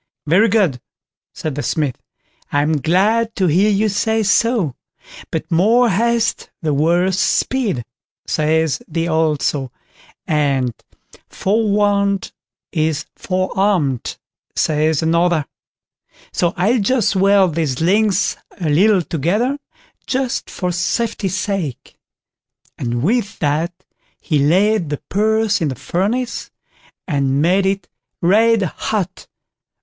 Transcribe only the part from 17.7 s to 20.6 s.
links a little together, just